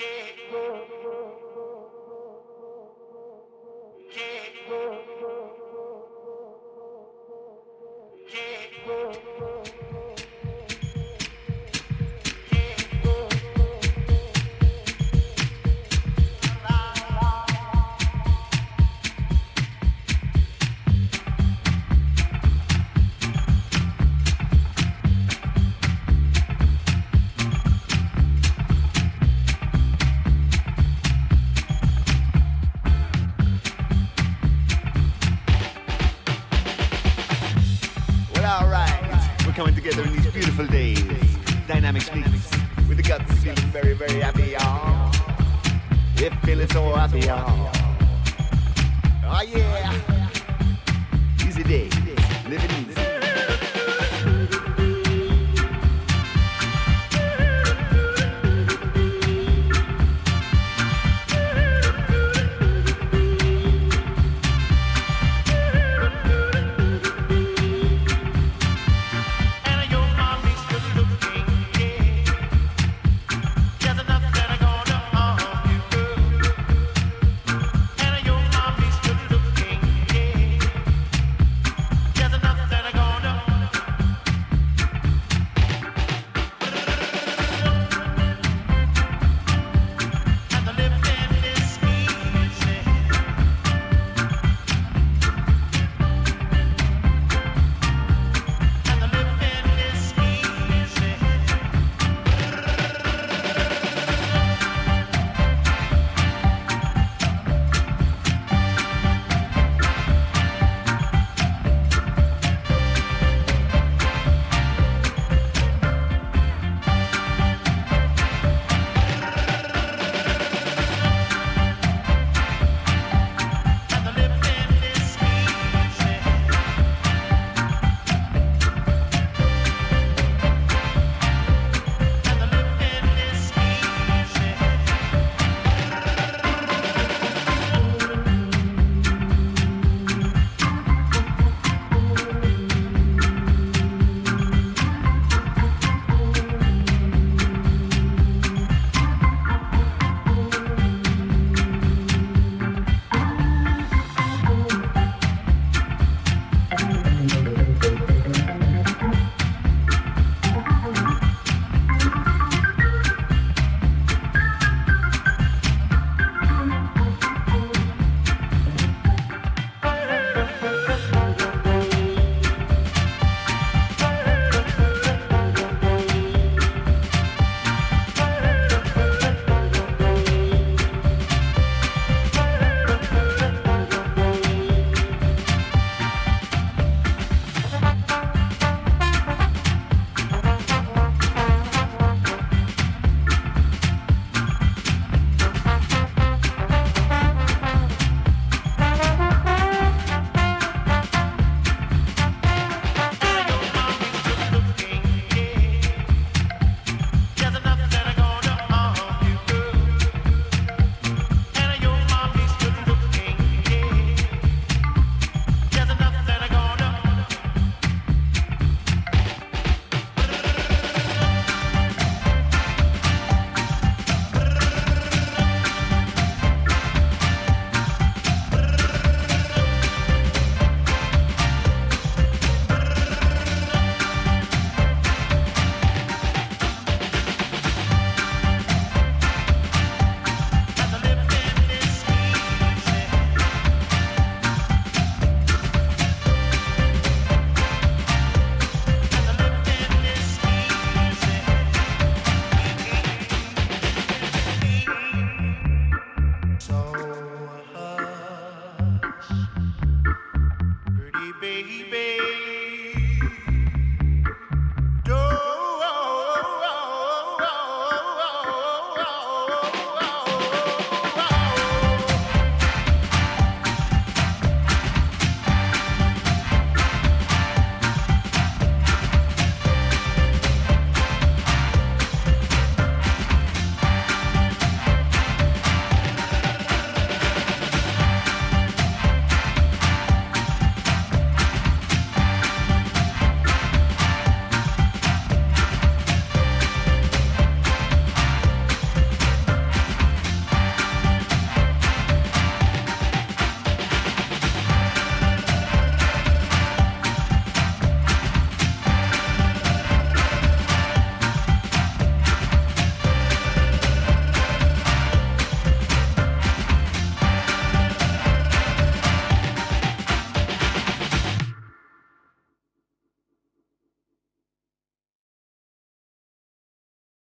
[0.00, 0.91] yeah.
[39.82, 41.02] together in these beautiful days.
[41.66, 42.50] Dynamic speaks
[42.88, 44.54] with the guts feeling very, very happy.
[44.60, 45.10] Oh,
[46.16, 47.20] it feeling so happy.
[47.20, 47.70] y'all.
[49.24, 50.21] oh yeah.